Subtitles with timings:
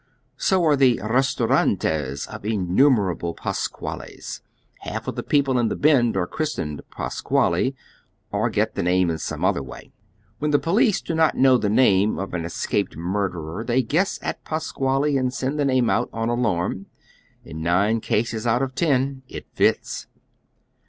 [0.39, 4.41] So are the" ristorantes" of innumerable Pasquales;
[4.79, 7.75] half of the people in" the Bond" are christened Pasquale,
[8.31, 9.91] or get the name in some other way.
[10.39, 14.43] "When the police do not know tlig name of an escaped murderer, they guess at
[14.43, 16.87] Pasquale and send the name out on alarm;
[17.45, 20.07] in nine cases ont of ten it fits.